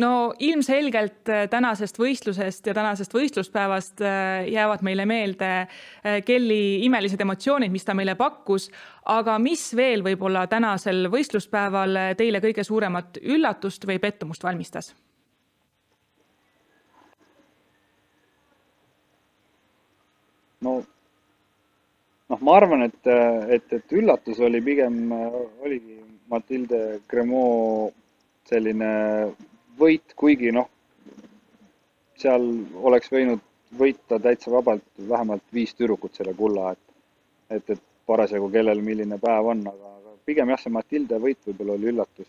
no 0.00 0.10
ilmselgelt 0.38 1.30
äh, 1.30 1.44
tänasest 1.50 2.00
võistlusest 2.00 2.66
ja 2.70 2.74
tänasest 2.74 3.14
võistluspäevast 3.14 4.02
jäävad 4.50 4.82
meile 4.82 5.06
meelde 5.06 5.52
Kelly 6.26 6.84
imelised 6.88 7.20
emotsioonid, 7.20 7.72
mis 7.72 7.84
ta 7.84 7.94
meile 7.94 8.16
pakkus. 8.18 8.70
aga 9.04 9.38
mis 9.38 9.70
veel 9.76 10.04
võib-olla 10.04 10.46
tänasel 10.50 11.08
võistluspäeval 11.12 12.16
teile 12.18 12.42
kõige 12.44 12.64
suuremat 12.64 13.22
üllatust 13.22 13.86
või 13.86 14.00
pettumust 14.02 14.44
valmistas? 14.44 14.94
No 20.64 20.74
noh, 22.30 22.40
ma 22.40 22.56
arvan, 22.56 22.86
et, 22.88 23.00
et, 23.56 23.72
et 23.78 23.96
üllatus 23.98 24.40
oli 24.44 24.62
pigem, 24.64 25.00
oligi 25.64 25.98
Matilde 26.32 26.80
Cremot 27.10 27.94
selline 28.48 28.90
võit, 29.78 30.14
kuigi 30.16 30.52
noh, 30.54 30.68
seal 32.20 32.46
oleks 32.86 33.10
võinud 33.12 33.42
võita 33.78 34.20
täitsa 34.22 34.52
vabalt 34.52 34.84
vähemalt 35.08 35.44
viis 35.52 35.74
tüdrukut 35.74 36.14
selle 36.14 36.34
kulla, 36.38 36.72
et, 36.72 36.94
et, 37.56 37.70
et 37.74 37.82
parasjagu 38.06 38.50
kellel 38.52 38.82
milline 38.84 39.18
päev 39.20 39.50
on, 39.50 39.64
aga, 39.70 39.94
aga 39.98 40.14
pigem 40.28 40.52
jah, 40.52 40.60
see 40.60 40.74
Matilde 40.74 41.18
võit 41.22 41.40
võib-olla 41.48 41.78
oli 41.78 41.90
üllatus. 41.92 42.28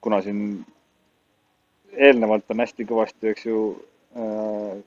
kuna 0.00 0.20
siin 0.22 0.40
eelnevalt 1.92 2.50
on 2.50 2.60
hästi 2.60 2.86
kõvasti, 2.88 3.30
eks 3.30 3.46
ju 3.46 3.60
äh,, 4.16 4.80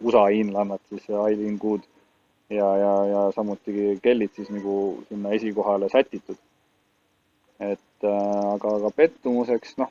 USA 0.00 0.24
hiinlannad, 0.32 0.80
siis 0.88 1.10
Aileen 1.10 1.56
Good 1.60 1.86
ja, 2.50 2.76
ja, 2.76 2.92
ja 3.06 3.22
samuti 3.34 3.98
kellid 4.02 4.34
siis 4.36 4.50
nagu 4.50 5.04
sinna 5.08 5.30
esikohale 5.36 5.88
sätitud. 5.92 6.36
et 7.60 8.04
äh, 8.04 8.54
aga, 8.54 8.74
aga 8.76 8.90
pettumuseks, 8.96 9.72
noh, 9.82 9.88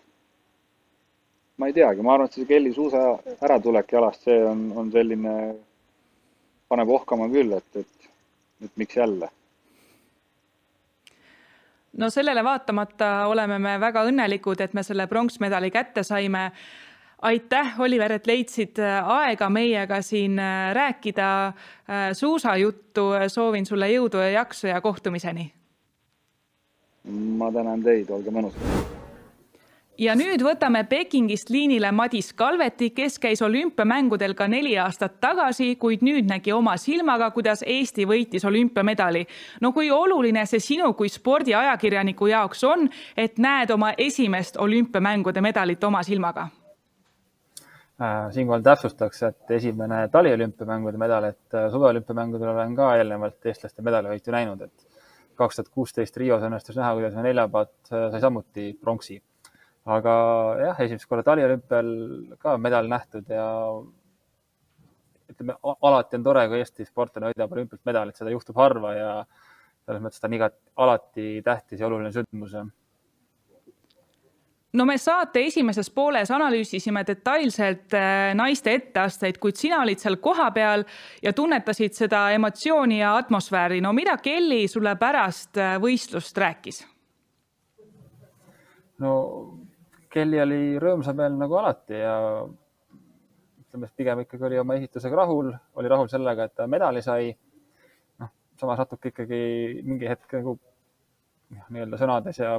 ma 1.57 1.67
ei 1.67 1.73
teagi, 1.75 2.01
ma 2.01 2.13
arvan, 2.13 2.29
et 2.29 2.37
see 2.37 2.45
Kelly 2.47 2.71
suusa 2.73 3.01
äratulek 3.43 3.91
jalast, 3.91 4.23
see 4.23 4.37
on, 4.47 4.61
on 4.75 4.91
selline, 4.91 5.33
paneb 6.71 6.93
ohkama 6.95 7.27
küll, 7.33 7.51
et, 7.57 7.81
et, 7.81 8.07
et 8.63 8.71
miks 8.79 8.95
jälle 8.95 9.27
no 11.97 12.09
sellele 12.09 12.43
vaatamata 12.43 13.27
oleme 13.27 13.59
me 13.59 13.79
väga 13.79 14.05
õnnelikud, 14.07 14.61
et 14.61 14.73
me 14.73 14.83
selle 14.83 15.07
pronksmedali 15.07 15.71
kätte 15.73 16.03
saime 16.07 16.51
aitäh, 17.21 17.79
Oliver, 17.79 18.11
et 18.11 18.27
leidsid 18.27 18.79
äh, 18.79 19.09
aega 19.09 19.49
meiega 19.49 20.01
siin 20.01 20.39
äh, 20.39 20.73
rääkida 20.73 21.47
äh, 21.47 22.11
suusajuttu. 22.13 23.07
soovin 23.27 23.65
sulle 23.65 23.89
jõudu 23.91 24.17
ja 24.17 24.29
jaksu 24.29 24.67
ja 24.67 24.81
kohtumiseni. 24.81 25.53
ma 27.37 27.51
tänan 27.51 27.83
teid, 27.83 28.09
olge 28.09 28.31
mõnusad 28.31 28.95
ja 29.97 30.13
nüüd 30.15 30.41
võtame 30.43 30.83
Pekingist 30.89 31.49
liinile 31.49 31.91
Madis 31.91 32.33
Kalveti, 32.33 32.89
kes 32.89 33.17
käis 33.19 33.41
olümpiamängudel 33.41 34.35
ka 34.37 34.47
neli 34.47 34.75
aastat 34.77 35.19
tagasi, 35.21 35.75
kuid 35.75 36.03
nüüd 36.05 36.29
nägi 36.29 36.53
oma 36.53 36.77
silmaga, 36.77 37.31
kuidas 37.31 37.63
Eesti 37.65 38.05
võitis 38.05 38.45
olümpiamedali. 38.45 39.25
no 39.61 39.71
kui 39.71 39.91
oluline 39.91 40.45
see 40.45 40.59
sinu 40.59 40.93
kui 40.93 41.09
spordiajakirjaniku 41.09 42.27
jaoks 42.27 42.63
on, 42.63 42.89
et 43.17 43.37
näed 43.37 43.71
oma 43.71 43.93
esimest 43.97 44.57
olümpiamängude 44.57 45.41
medalit 45.41 45.83
oma 45.83 46.03
silmaga? 46.03 46.49
Äh, 47.97 48.27
siinkohal 48.29 48.61
täpsustaks, 48.61 49.23
et 49.25 49.51
esimene 49.55 50.03
taliolümpiamängude 50.13 50.99
medal, 51.01 51.25
et 51.31 51.55
äh, 51.57 51.63
suveolümpiamängudel 51.73 52.51
olen 52.51 52.75
ka 52.77 52.91
eelnevalt 52.93 53.47
eestlaste 53.49 53.81
medalivõitu 53.81 54.35
näinud, 54.35 54.61
et 54.67 55.01
kaks 55.39 55.57
tuhat 55.57 55.71
kuusteist 55.73 56.19
Rios 56.21 56.45
õnnestus 56.45 56.77
näha, 56.77 56.91
kuidas 56.93 57.17
neljapaat 57.17 57.89
äh, 57.89 58.05
sai 58.13 58.21
samuti 58.21 58.67
pronksi. 58.77 59.17
aga 59.97 60.13
jah, 60.61 60.79
esimest 60.83 61.09
korda 61.09 61.23
taliolümpial 61.31 61.89
ka 62.43 62.53
medal 62.61 62.89
nähtud 62.91 63.33
ja 63.33 63.47
ütleme, 65.33 65.55
alati 65.63 66.19
on 66.19 66.29
tore, 66.29 66.43
kui 66.51 66.61
Eesti 66.61 66.85
sportlane 66.85 67.31
võidab 67.31 67.57
olümpialt 67.57 67.85
medalit, 67.87 68.19
seda 68.19 68.29
juhtub 68.29 68.61
harva 68.61 68.93
ja 68.93 69.11
selles 69.87 70.03
mõttes 70.05 70.21
ta 70.21 70.29
on 70.29 70.37
igati, 70.37 70.61
alati 70.85 71.29
tähtis 71.49 71.81
ja 71.81 71.89
oluline 71.89 72.13
sündmus 72.13 72.53
no 74.73 74.85
me 74.85 74.97
saate 74.97 75.45
esimeses 75.47 75.89
pooles 75.93 76.31
analüüsisime 76.31 77.03
detailselt 77.07 77.93
äh, 77.95 78.33
naiste 78.35 78.73
etteasteid, 78.75 79.39
kuid 79.39 79.55
sina 79.59 79.79
olid 79.83 80.01
seal 80.01 80.19
kohapeal 80.23 80.83
ja 81.23 81.33
tunnetasid 81.33 81.95
seda 81.95 82.27
emotsiooni 82.35 82.99
ja 82.99 83.15
atmosfääri. 83.17 83.81
no 83.81 83.93
mida 83.93 84.17
Kelly 84.17 84.67
sulle 84.67 84.95
pärast 84.99 85.57
äh, 85.57 85.77
võistlust 85.81 86.37
rääkis? 86.37 86.83
no 88.99 89.11
Kelly 90.13 90.41
oli 90.41 90.61
rõõmsam 90.81 91.17
veel 91.17 91.35
nagu 91.39 91.59
alati 91.59 91.99
ja 92.01 92.15
ütleme, 93.67 93.87
et 93.87 93.95
pigem 93.95 94.23
ikkagi 94.23 94.47
oli 94.47 94.59
oma 94.59 94.77
esitusega 94.79 95.15
rahul, 95.15 95.51
oli 95.75 95.91
rahul 95.91 96.07
sellega, 96.11 96.47
et 96.47 96.55
ta 96.55 96.67
medali 96.67 97.03
sai. 97.03 97.35
noh, 98.19 98.31
samas 98.59 98.79
natuke 98.83 99.13
ikkagi 99.13 99.39
mingi 99.85 100.09
hetk 100.09 100.39
nagu 100.39 100.57
nii-öelda 101.71 101.99
sõnades 101.99 102.39
ja 102.41 102.57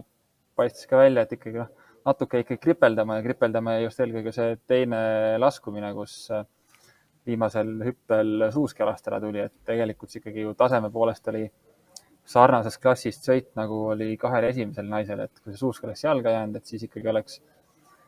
paistis 0.56 0.88
ka 0.88 0.96
välja, 0.96 1.26
et 1.26 1.36
ikkagi 1.36 1.60
noh 1.60 1.87
natuke 2.08 2.42
ikka 2.42 2.58
kripeldama 2.62 3.18
ja 3.18 3.24
kripeldama 3.26 3.78
just 3.82 4.00
eelkõige 4.02 4.32
see 4.34 4.56
teine 4.70 5.00
laskumine, 5.40 5.92
kus 5.96 6.20
äh, 6.34 6.44
viimasel 7.28 7.74
hüppel 7.84 8.48
Suuski 8.54 8.84
alast 8.84 9.08
ära 9.10 9.20
tuli, 9.22 9.42
et 9.44 9.54
tegelikult 9.68 10.14
ikkagi 10.20 10.46
ju 10.46 10.54
taseme 10.58 10.90
poolest 10.92 11.28
oli 11.32 11.44
sarnasest 12.28 12.80
klassist 12.82 13.24
sõit, 13.28 13.48
nagu 13.56 13.86
oli 13.94 14.12
kahel 14.20 14.48
esimesel 14.50 14.88
naisel, 14.88 15.24
et 15.24 15.42
kui 15.42 15.52
see 15.52 15.60
Suusk 15.60 15.86
oleks 15.88 16.04
jalga 16.04 16.34
jäänud, 16.34 16.60
et 16.60 16.72
siis 16.72 16.84
ikkagi 16.88 17.08
oleks, 17.12 17.40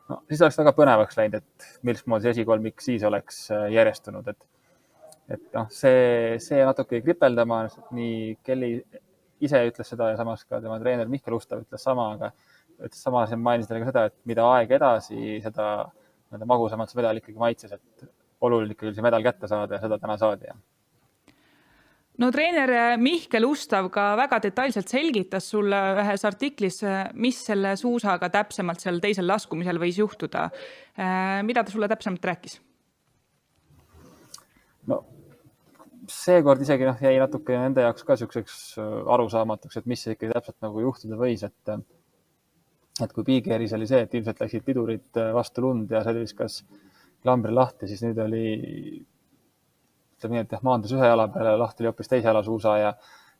no 0.09 0.21
siis 0.29 0.41
oleks 0.45 0.59
väga 0.61 0.73
põnevaks 0.77 1.17
läinud, 1.17 1.41
et 1.41 1.69
mismoodi 1.87 2.27
see 2.27 2.35
esikolmik 2.37 2.83
siis 2.85 3.05
oleks 3.07 3.43
äh, 3.53 3.67
järjestunud, 3.75 4.29
et, 4.33 4.49
et 5.37 5.47
noh, 5.57 5.69
see, 5.73 6.37
see 6.43 6.61
natuke 6.67 6.99
jäi 6.99 7.05
kripeldama, 7.09 7.63
nii 7.97 8.35
Kelly 8.45 8.75
ise 9.41 9.61
ütles 9.69 9.89
seda 9.89 10.11
ja 10.11 10.19
samas 10.19 10.45
ka 10.45 10.61
tema 10.61 10.77
treener 10.81 11.09
Mihkel 11.09 11.33
Ustav 11.37 11.63
ütles 11.63 11.81
sama, 11.81 12.11
aga 12.15 12.31
ütles 12.81 13.03
samas, 13.03 13.33
mainis 13.37 13.69
talle 13.69 13.83
ka 13.83 13.91
seda, 13.91 14.05
et 14.09 14.17
mida 14.29 14.45
aeg 14.55 14.73
edasi, 14.77 15.39
seda 15.43 15.67
nii-öelda 16.31 16.47
magusamalt 16.49 16.91
see 16.91 16.99
medal 16.99 17.19
ikkagi 17.19 17.41
maitses, 17.41 17.73
et 17.75 18.05
oluline 18.41 18.75
ikkagi 18.75 18.95
see 18.95 19.05
medal 19.05 19.25
kätte 19.25 19.49
saada 19.51 19.77
ja 19.77 19.83
seda 19.83 19.99
täna 20.01 20.17
saadi. 20.21 20.51
no 22.21 22.29
treener 22.31 22.97
Mihkel 23.01 23.45
Ustav 23.47 23.89
ka 23.93 24.11
väga 24.19 24.41
detailselt 24.43 24.91
selgitas 24.91 25.49
sulle 25.53 25.79
ühes 26.01 26.25
artiklis, 26.27 26.81
mis 27.13 27.39
selle 27.45 27.75
suusaga 27.79 28.29
täpsemalt 28.33 28.83
seal 28.83 28.99
teisel 29.03 29.27
laskumisel 29.27 29.79
võis 29.81 29.99
juhtuda. 29.99 30.49
mida 31.43 31.63
ta 31.63 31.71
sulle 31.71 31.89
täpsemalt 31.91 32.25
rääkis? 32.31 32.59
no 34.87 35.03
seekord 36.11 36.61
isegi 36.61 36.87
noh, 36.87 37.01
jäi 37.01 37.17
natuke 37.21 37.57
nende 37.57 37.83
jaoks 37.85 38.03
ka 38.03 38.15
niisuguseks 38.15 38.55
arusaamatuks, 39.15 39.77
et 39.77 39.89
mis 39.89 40.07
ikkagi 40.07 40.33
täpselt 40.33 40.57
nagu 40.65 40.81
juhtuda 40.81 41.19
võis, 41.19 41.43
et 41.45 41.75
et 42.99 43.13
kui 43.15 43.23
Big 43.27 43.47
Airis 43.51 43.73
oli 43.77 43.87
see, 43.89 44.03
et 44.05 44.13
ilmselt 44.17 44.41
läksid 44.43 44.65
pidurid 44.65 45.19
äh, 45.19 45.31
vastu 45.35 45.63
lund 45.63 45.91
ja 45.91 46.03
see 46.05 46.17
viskas 46.17 46.59
klambri 47.21 47.53
lahti, 47.53 47.87
siis 47.87 48.01
nüüd 48.03 48.19
oli, 48.23 48.45
ütleme 50.17 50.37
nii, 50.37 50.45
et 50.45 50.55
jah, 50.55 50.63
maandus 50.65 50.93
ühe 50.97 51.07
jala 51.07 51.27
peale, 51.31 51.55
lahti 51.61 51.83
oli 51.83 51.91
hoopis 51.91 52.11
teise 52.11 52.27
jala 52.27 52.41
suusa 52.45 52.75
ja, 52.81 52.91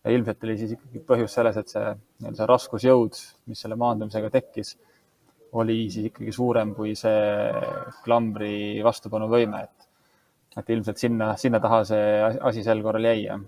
ja 0.06 0.16
ilmselt 0.16 0.46
oli 0.48 0.58
siis 0.60 0.76
ikkagi 0.78 1.04
põhjus 1.10 1.36
selles, 1.38 1.60
et 1.60 1.74
see 1.74 1.86
nii-öelda 1.92 2.48
raskusjõud, 2.54 3.22
mis 3.52 3.64
selle 3.66 3.78
maandumisega 3.82 4.32
tekkis, 4.34 4.76
oli 5.60 5.80
siis 5.92 6.12
ikkagi 6.12 6.32
suurem 6.36 6.76
kui 6.78 6.94
see 6.96 7.64
klambri 8.06 8.54
vastupanuvõime, 8.86 9.66
et, 9.66 9.90
et 10.62 10.70
ilmselt 10.78 11.02
sinna, 11.02 11.34
sinna 11.42 11.60
taha 11.64 11.82
see 11.90 12.06
asi 12.52 12.64
sel 12.64 12.86
korral 12.86 13.10
jäi, 13.10 13.26
jah 13.26 13.42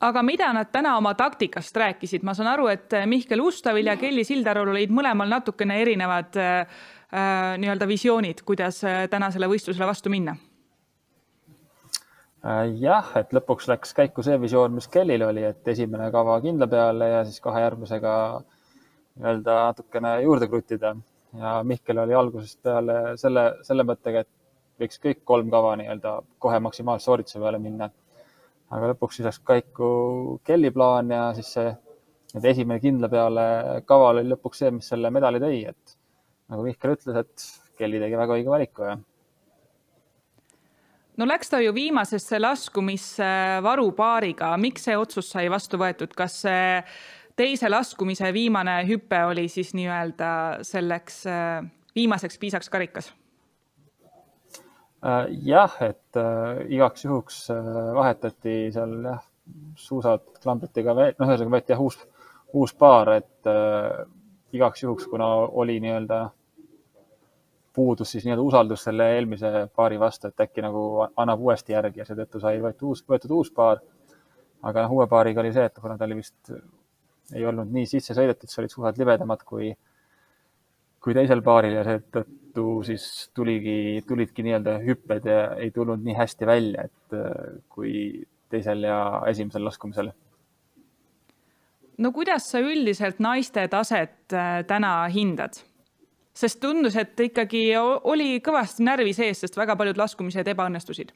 aga 0.00 0.22
mida 0.22 0.52
nad 0.54 0.70
täna 0.72 0.96
oma 0.96 1.14
taktikast 1.18 1.76
rääkisid, 1.76 2.22
ma 2.22 2.34
saan 2.34 2.52
aru, 2.52 2.68
et 2.70 2.94
Mihkel 3.06 3.40
Ustavil 3.42 3.90
ja 3.90 3.96
Kelly 3.98 4.24
Sildarul 4.24 4.70
olid 4.74 4.92
mõlemal 4.94 5.30
natukene 5.30 5.80
erinevad 5.82 6.38
äh, 6.38 6.84
äh 7.12 7.56
nii-öelda 7.58 7.88
visioonid, 7.88 8.44
kuidas 8.46 8.84
äh, 8.84 9.08
tänasele 9.10 9.48
võistlusele 9.50 9.86
vastu 9.86 10.10
minna. 10.10 10.36
Jah, 12.78 13.08
et 13.18 13.32
lõpuks 13.34 13.66
läks 13.66 13.90
käiku 13.98 14.22
see 14.22 14.36
visioon, 14.40 14.70
mis 14.72 14.86
Kellil 14.88 15.24
oli, 15.26 15.42
et 15.42 15.66
esimene 15.68 16.06
kava 16.14 16.36
kindla 16.40 16.68
peale 16.70 17.08
ja 17.10 17.24
siis 17.26 17.42
kahe 17.42 17.64
järgmisega 17.64 18.12
nii-öelda 19.18 19.56
natukene 19.66 20.12
juurde 20.22 20.46
kruttida. 20.48 20.94
Ja 21.38 21.58
Mihkel 21.66 21.98
oli 21.98 22.14
algusest 22.14 22.62
peale 22.62 23.16
selle, 23.20 23.44
selle 23.66 23.84
mõttega, 23.84 24.22
et 24.22 24.30
võiks 24.80 25.02
kõik 25.02 25.24
kolm 25.26 25.50
kava 25.50 25.74
nii-öelda 25.80 26.14
kohe 26.38 26.60
maksimaalse 26.62 27.10
soorituse 27.10 27.42
peale 27.42 27.58
minna. 27.58 27.90
Aga 28.68 28.92
lõpuks 28.92 29.18
siis 29.18 29.26
läks 29.28 29.42
käiku 29.46 29.90
Kelly 30.44 30.70
plaan 30.74 31.12
ja 31.14 31.28
siis 31.36 31.52
see 31.56 31.70
et 32.36 32.48
esimene 32.50 32.80
kindla 32.82 33.08
peale 33.12 33.44
kava 33.88 34.12
oli 34.12 34.26
lõpuks 34.28 34.62
see, 34.62 34.72
mis 34.74 34.88
selle 34.92 35.10
medali 35.14 35.40
tõi, 35.42 35.62
et 35.70 35.94
nagu 36.52 36.64
Mihkel 36.64 36.96
ütles, 36.96 37.22
et 37.22 37.46
Kelly 37.78 38.00
tegi 38.02 38.18
väga 38.20 38.36
õige 38.36 38.52
valiku 38.52 38.88
ja. 38.88 38.96
no 41.16 41.28
läks 41.28 41.52
ta 41.52 41.62
ju 41.64 41.72
viimasesse 41.76 42.40
laskumisse 42.40 43.30
varupaariga, 43.64 44.52
miks 44.60 44.88
see 44.88 44.98
otsus 44.98 45.30
sai 45.32 45.48
vastu 45.52 45.80
võetud, 45.80 46.12
kas 46.16 46.42
see 46.44 46.82
teise 47.38 47.70
laskumise 47.70 48.32
viimane 48.34 48.80
hüpe 48.88 49.22
oli 49.30 49.46
siis 49.52 49.72
nii-öelda 49.78 50.30
selleks 50.66 51.22
äh, 51.30 51.62
viimaseks 51.96 52.38
piisaks 52.42 52.68
karikas? 52.72 53.12
Äh, 54.98 55.26
jah, 55.46 55.74
et 55.86 56.16
äh, 56.18 56.64
igaks 56.74 57.04
juhuks 57.04 57.44
vahetati 57.94 58.56
seal 58.74 58.96
jah, 59.04 59.20
suusad 59.78 60.24
klambriti 60.42 60.82
ka 60.84 60.94
veel, 60.98 61.14
noh, 61.18 61.30
ühesõnaga 61.30 61.54
võeti 61.54 61.74
jah 61.74 61.82
uus, 61.84 62.00
uus 62.58 62.74
paar, 62.74 63.12
et 63.20 63.48
igaks 64.56 64.82
juhuks, 64.82 65.06
kuna 65.08 65.28
oli 65.62 65.78
nii-öelda 65.84 66.18
puudus 67.78 68.10
siis 68.10 68.26
nii-öelda 68.26 68.42
usaldus 68.42 68.82
selle 68.88 69.06
eelmise 69.14 69.68
paari 69.76 70.00
vastu, 70.00 70.28
et 70.28 70.44
äkki 70.44 70.64
nagu 70.64 70.82
annab 71.06 71.44
uuesti 71.46 71.76
järgi 71.76 72.02
ja 72.02 72.08
seetõttu 72.08 72.42
sai 72.42 72.58
võetud 72.64 72.90
uus, 72.90 73.04
võetud 73.08 73.36
uus 73.38 73.52
paar. 73.54 73.84
aga 74.62 74.82
noh, 74.82 74.96
uue 74.98 75.06
paariga 75.06 75.40
oli 75.40 75.52
see, 75.54 75.68
et 75.70 75.78
kuna 75.78 75.94
ta 75.96 76.04
oli 76.08 76.18
vist 76.18 76.50
ei 77.34 77.44
olnud 77.46 77.70
nii 77.72 77.86
sisse 77.86 78.16
sõidetud, 78.16 78.50
see 78.50 78.62
olid 78.62 78.72
suhed 78.72 78.98
libedamad 79.00 79.44
kui, 79.46 79.70
kui 81.04 81.16
teisel 81.16 81.42
paaril 81.44 81.76
ja 81.76 81.84
seetõttu 81.86 82.24
siis 82.86 83.30
tuligi, 83.36 84.02
tulidki 84.08 84.44
nii-öelda 84.46 84.78
hüpped 84.84 85.28
ja 85.28 85.42
ei 85.60 85.70
tulnud 85.74 86.02
nii 86.04 86.16
hästi 86.18 86.48
välja, 86.48 86.88
et 86.88 87.16
äh, 87.16 87.60
kui 87.72 87.92
teisel 88.52 88.86
ja 88.88 88.98
esimesel 89.28 89.64
laskumisel. 89.64 90.12
no 91.98 92.12
kuidas 92.12 92.50
sa 92.50 92.62
üldiselt 92.64 93.18
naiste 93.18 93.68
taset 93.68 94.32
äh, 94.32 94.62
täna 94.66 95.00
hindad? 95.14 95.60
sest 96.38 96.60
tundus, 96.62 96.94
et 96.96 97.18
ikkagi 97.20 97.72
oli 97.78 98.38
kõvasti 98.44 98.84
närvi 98.86 99.12
sees, 99.12 99.40
sest 99.42 99.56
väga 99.58 99.74
paljud 99.76 99.98
laskumised 99.98 100.46
ebaõnnestusid 100.46 101.10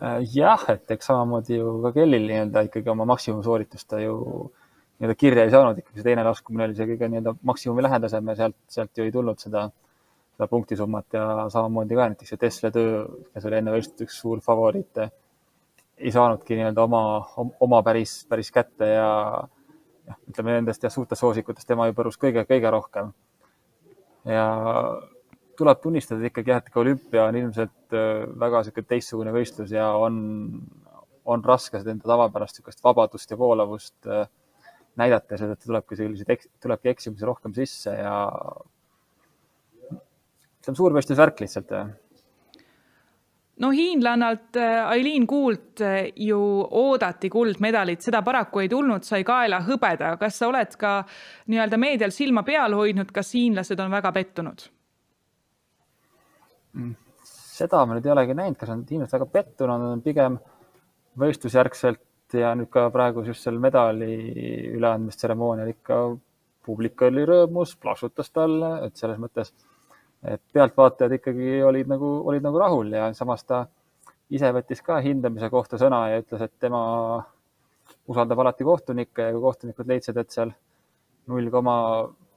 Äh, 0.00 0.22
jah, 0.32 0.62
et 0.72 0.90
eks 0.94 1.10
samamoodi 1.10 1.58
ju 1.58 1.74
ka 1.84 1.92
Kellil 1.92 2.24
nii-öelda 2.24 2.64
ikkagi 2.70 2.88
oma 2.88 3.04
maksimumsooritust 3.10 3.88
ta 3.90 4.00
ju 4.00 4.14
nii-öelda 5.00 5.16
kirja 5.16 5.44
ei 5.46 5.52
saanud, 5.52 5.78
ikkagi 5.80 6.00
see 6.00 6.06
teine 6.10 6.24
laskumine 6.26 6.66
oli 6.68 6.76
see 6.76 6.88
kõige 6.90 7.08
nii-öelda 7.08 7.32
maksimumi 7.48 7.84
lähedasem 7.86 8.26
ja 8.28 8.34
sealt, 8.42 8.56
sealt 8.68 8.98
ju 8.98 9.06
ei 9.06 9.12
tulnud 9.14 9.40
seda, 9.40 9.62
seda 10.34 10.48
punktisummat 10.50 11.16
ja 11.16 11.24
samamoodi 11.52 11.96
ka 11.96 12.08
näiteks 12.10 12.34
see 12.34 12.40
Tesla 12.42 12.70
töö, 12.74 13.06
kes 13.32 13.46
oli 13.48 13.58
enne 13.60 13.72
võistlust 13.72 14.04
üks 14.04 14.18
suur 14.20 14.42
favoriit, 14.44 15.00
ei 16.00 16.12
saanudki 16.12 16.58
nii-öelda 16.58 16.84
oma, 16.84 17.00
oma 17.64 17.80
päris, 17.86 18.18
päris 18.28 18.52
kätte 18.52 18.90
ja 18.92 19.08
jah, 20.10 20.18
ütleme 20.28 20.58
nendest 20.58 20.84
ja 20.84 20.90
suurtest 20.92 21.24
soosikutest 21.24 21.68
tema 21.68 21.88
ju 21.88 21.96
põrus 21.96 22.20
kõige, 22.20 22.44
kõige 22.48 22.72
rohkem. 22.72 23.14
ja 24.28 24.44
tuleb 25.56 25.80
tunnistada 25.80 26.28
ikkagi 26.28 26.52
jah, 26.52 26.60
et 26.60 26.68
ka 26.72 26.80
olümpia 26.80 27.24
on 27.28 27.40
ilmselt 27.40 27.96
äh, 27.96 28.26
väga 28.40 28.60
niisugune 28.60 28.90
teistsugune 28.92 29.32
võistlus 29.32 29.72
ja 29.72 29.90
on, 29.96 30.20
on 31.24 31.44
raske 31.44 31.80
seda 31.80 31.94
enda 31.94 32.08
tavapärast 32.08 32.58
niisugust 32.58 32.84
vabadust 32.84 33.32
ja 33.32 33.40
voolavust 33.40 34.08
äh, 34.08 34.28
näidata 34.98 35.34
ja 35.34 35.40
seetõttu 35.42 35.70
tulebki 35.70 35.98
selliseid, 35.98 36.46
tulebki 36.62 36.92
eksimusi 36.92 37.26
rohkem 37.28 37.54
sisse 37.54 37.94
ja 37.94 38.14
see 40.60 40.72
on 40.72 40.78
suurvõistlusvärk 40.78 41.40
lihtsalt. 41.44 41.72
no 43.60 43.70
hiinlannalt 43.70 44.56
äh, 44.56 44.88
Aileen 44.88 45.26
Kuult 45.26 45.82
ju 46.16 46.40
oodati 46.70 47.30
kuldmedalit, 47.30 48.02
seda 48.02 48.22
paraku 48.22 48.64
ei 48.64 48.68
tulnud, 48.68 49.06
sai 49.06 49.24
kaela 49.24 49.62
hõbeda. 49.66 50.16
kas 50.18 50.38
sa 50.38 50.48
oled 50.48 50.76
ka 50.76 51.04
nii-öelda 51.46 51.78
meedial 51.78 52.10
silma 52.10 52.42
peal 52.42 52.74
hoidnud, 52.74 53.12
kas 53.12 53.34
hiinlased 53.34 53.80
on 53.80 53.90
väga 53.90 54.12
pettunud? 54.12 54.68
seda 57.60 57.84
ma 57.84 57.96
nüüd 57.96 58.06
ei 58.06 58.12
olegi 58.14 58.34
näinud, 58.36 58.56
kas 58.58 58.70
nad 58.72 58.88
inimesed 58.88 59.18
väga 59.18 59.26
pettunud 59.26 59.88
on, 59.90 60.02
pigem 60.04 60.38
võistlusjärgselt 61.20 62.00
ja 62.34 62.52
nüüd 62.58 62.70
ka 62.72 62.88
praegu 62.94 63.24
just 63.26 63.44
seal 63.44 63.58
medali 63.62 64.12
üleandmistseremoonial 64.76 65.72
ikka 65.72 66.00
publik 66.66 67.02
oli 67.06 67.24
rõõmus, 67.26 67.74
plaksutas 67.80 68.30
talle, 68.30 68.70
et 68.86 68.96
selles 69.00 69.18
mõttes, 69.20 69.52
et 70.22 70.42
pealtvaatajad 70.52 71.16
ikkagi 71.18 71.60
olid 71.66 71.90
nagu, 71.90 72.10
olid 72.30 72.44
nagu 72.44 72.60
rahul 72.60 72.92
ja 72.92 73.10
samas 73.16 73.44
ta 73.48 73.64
ise 74.30 74.50
võttis 74.54 74.82
ka 74.86 75.00
hindamise 75.02 75.50
kohta 75.50 75.78
sõna 75.80 76.04
ja 76.12 76.20
ütles, 76.22 76.44
et 76.44 76.52
tema 76.62 76.82
usaldab 78.10 78.42
alati 78.44 78.66
kohtunikke 78.66 79.28
ja 79.28 79.34
kui 79.34 79.42
kohtunikud 79.42 79.90
leidsid, 79.90 80.20
et 80.20 80.30
seal 80.30 80.52
null 81.30 81.50
koma, 81.50 81.74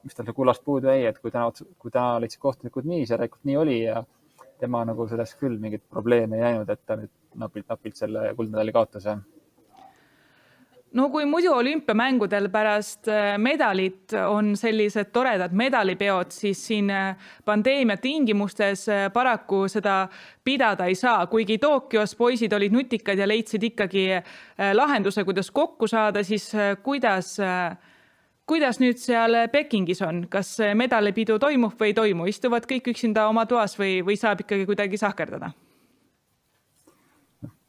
mis 0.04 0.16
tal 0.16 0.32
kullast 0.34 0.64
puudu 0.64 0.90
jäi, 0.90 1.04
et 1.10 1.20
kui 1.22 1.32
täna, 1.34 1.50
kui 1.78 1.94
täna 1.94 2.18
leidsid 2.22 2.42
kohtunikud 2.42 2.88
nii, 2.88 3.04
see 3.04 3.14
järelikult 3.14 3.46
nii 3.48 3.60
oli 3.60 3.78
ja 3.82 4.02
tema 4.60 4.84
nagu 4.86 5.06
sellest 5.10 5.38
küll 5.40 5.58
mingit 5.60 5.84
probleemi 5.90 6.38
ei 6.38 6.44
näinud, 6.48 6.70
et 6.70 6.82
ta 6.86 6.96
nüüd 6.98 7.12
napilt-napilt 7.38 7.98
selle 7.98 8.28
kuldmedali 8.38 8.74
kaotas 8.74 9.08
ja 9.10 9.16
no 10.94 11.08
kui 11.10 11.24
muidu 11.26 11.52
olümpiamängudel 11.52 12.48
pärast 12.52 13.08
äh, 13.10 13.34
medalit 13.38 14.14
on 14.28 14.54
sellised 14.56 15.10
toredad 15.14 15.54
medalipeod, 15.56 16.30
siis 16.34 16.60
siin 16.68 16.90
äh, 16.90 17.16
pandeemia 17.44 17.96
tingimustes 18.00 18.86
äh, 18.88 19.06
paraku 19.12 19.64
seda 19.68 20.04
pidada 20.44 20.86
ei 20.90 20.94
saa, 20.98 21.26
kuigi 21.26 21.58
Tokyos 21.58 22.14
poisid 22.16 22.52
olid 22.52 22.74
nutikad 22.74 23.18
ja 23.18 23.28
leidsid 23.28 23.62
ikkagi 23.70 24.06
lahenduse, 24.74 25.24
kuidas 25.24 25.50
kokku 25.50 25.88
saada, 25.88 26.22
siis 26.22 26.50
kuidas 26.82 27.38
kuidas 28.46 28.78
nüüd 28.80 29.00
seal 29.00 29.48
Pekingis 29.52 30.02
on, 30.04 30.26
kas 30.30 30.58
medalipidu 30.76 31.38
toimub 31.40 31.80
või 31.80 31.90
ei 31.90 31.96
toimu, 31.96 32.28
istuvad 32.28 32.68
kõik 32.68 32.92
üksinda 32.92 33.26
oma 33.32 33.46
toas 33.48 33.78
või, 33.80 34.02
või 34.04 34.20
saab 34.20 34.44
ikkagi 34.44 34.68
kuidagi 34.68 35.00
sahkerdada? 35.00 35.54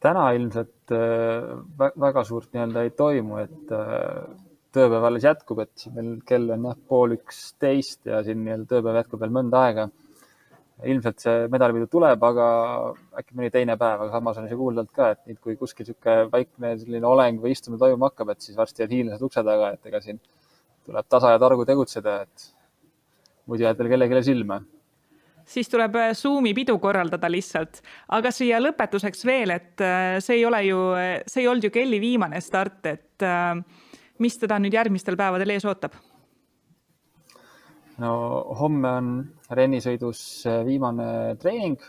Täna 0.06 0.26
ilmselt 0.38 0.94
äh, 0.94 1.54
väga 2.02 2.24
suurt 2.28 2.52
nii-öelda 2.54 2.86
ei 2.86 2.94
toimu, 2.98 3.40
et 3.42 3.74
äh, 3.74 4.26
tööpäev 4.76 5.08
alles 5.08 5.26
jätkub, 5.26 5.62
et 5.64 5.86
meil 5.96 6.18
kell 6.28 6.50
on 6.54 6.70
jah, 6.70 6.80
pool 6.90 7.16
üksteist 7.18 8.10
ja 8.10 8.22
siin 8.26 8.44
nii-öelda 8.44 8.70
tööpäev 8.74 9.00
jätkub 9.02 9.24
veel 9.24 9.38
mõnda 9.40 9.68
aega. 9.68 9.90
ilmselt 10.92 11.22
see 11.24 11.46
medalipidu 11.48 11.86
tuleb, 11.88 12.24
aga 12.28 12.46
äkki 13.16 13.38
mõni 13.40 13.48
teine 13.52 13.78
päev, 13.80 14.02
aga 14.04 14.12
samas 14.12 14.42
on 14.42 14.50
see 14.50 14.58
kuulda 14.60 14.82
olnud 14.82 14.92
ka, 14.98 15.14
et 15.14 15.22
nüüd, 15.30 15.38
kui 15.40 15.56
kuskil 15.56 15.88
niisugune 15.88 16.26
väikene 16.34 16.74
selline 16.82 17.08
oleng 17.08 17.40
või 17.40 17.54
istumine 17.56 17.80
toimuma 17.80 18.10
hakkab, 18.10 18.34
et 18.34 18.44
siis 18.44 18.58
varsti 18.60 18.84
on 18.84 18.92
hiinlased 18.92 19.24
ukse 19.24 19.44
taga, 19.48 19.70
et 19.78 19.88
ega 19.88 20.02
siin 20.04 20.20
tuleb 20.86 21.08
tasa 21.08 21.32
ja 21.32 21.40
targu 21.40 21.64
tegutseda, 21.70 22.18
et 22.28 22.50
muidu 23.48 23.64
jääd 23.64 23.80
veel 23.80 23.94
kellelegi 23.94 24.26
silma 24.28 24.60
siis 25.46 25.70
tuleb 25.70 25.96
äh, 25.96 26.12
Zoomi 26.14 26.54
pidu 26.54 26.78
korraldada 26.80 27.30
lihtsalt. 27.32 27.82
aga 28.10 28.32
siia 28.32 28.60
lõpetuseks 28.62 29.26
veel, 29.26 29.56
et 29.56 29.82
äh, 29.82 30.18
see 30.24 30.40
ei 30.40 30.46
ole 30.46 30.64
ju, 30.66 30.82
see 31.28 31.44
ei 31.44 31.48
olnud 31.48 31.68
ju 31.68 31.72
Kelly 31.72 32.02
viimane 32.02 32.42
start, 32.42 32.86
et 32.86 33.26
äh, 33.26 33.56
mis 34.20 34.38
teda 34.42 34.60
nüüd 34.60 34.74
järgmistel 34.74 35.18
päevadel 35.18 35.56
ees 35.56 35.66
ootab? 35.66 35.98
no 37.98 38.14
homme 38.60 38.90
on 38.92 39.12
rennisõidus 39.56 40.22
viimane 40.68 41.36
treening. 41.40 41.80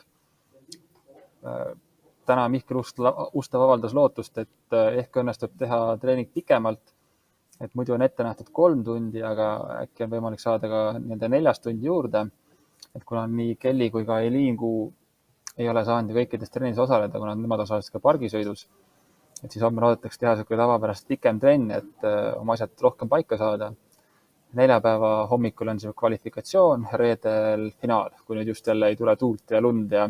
täna 2.26 2.48
Mihkel 2.48 2.78
Ustav 2.78 3.62
avaldas 3.62 3.94
lootust, 3.94 4.38
et 4.38 4.76
ehk 5.00 5.18
õnnestub 5.22 5.52
teha 5.58 5.96
treening 6.02 6.30
pikemalt 6.34 6.94
et 7.60 7.74
muidu 7.74 7.94
on 7.96 8.04
ette 8.04 8.24
nähtud 8.24 8.50
kolm 8.52 8.82
tundi, 8.84 9.22
aga 9.24 9.46
äkki 9.82 10.04
on 10.04 10.12
võimalik 10.12 10.42
saada 10.42 10.68
ka 10.68 10.82
nii-öelda 10.98 11.30
neljast 11.32 11.64
tundi 11.64 11.88
juurde. 11.88 12.26
Et 12.96 13.04
kuna 13.04 13.26
nii 13.30 13.56
Kelly 13.60 13.90
kui 13.92 14.06
ka 14.08 14.20
Eliingu 14.24 14.72
ei 15.56 15.68
ole 15.68 15.82
saanud 15.84 16.12
ju 16.12 16.18
kõikides 16.18 16.52
trennis 16.52 16.80
osaleda, 16.80 17.18
kuna 17.20 17.34
nemad 17.36 17.62
osalesid 17.64 17.94
ka 17.94 18.02
pargisõidus, 18.04 18.66
et 19.42 19.52
siis 19.52 19.64
homme 19.64 19.82
loodetakse 19.84 20.20
teha 20.20 20.34
niisugune 20.34 20.60
tavapärast 20.60 21.08
pikem 21.08 21.40
trenn, 21.40 21.70
et 21.72 22.04
uh, 22.04 22.36
oma 22.40 22.56
asjad 22.56 22.86
rohkem 22.86 23.12
paika 23.12 23.40
saada. 23.40 23.72
neljapäeva 24.56 25.08
hommikul 25.28 25.68
on 25.68 25.80
see 25.80 25.90
kvalifikatsioon, 25.92 26.86
reedel 27.00 27.66
finaal, 27.80 28.12
kui 28.24 28.38
nüüd 28.38 28.48
just 28.48 28.66
jälle 28.66 28.88
ei 28.88 28.96
tule 28.96 29.16
tuult 29.20 29.50
ja 29.50 29.60
lund 29.60 29.92
ja 29.92 30.06